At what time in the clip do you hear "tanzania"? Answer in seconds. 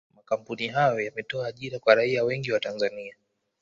2.59-3.15